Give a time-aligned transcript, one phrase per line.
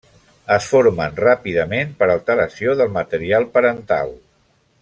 [0.53, 4.15] Es formen ràpidament per alteració del material parental.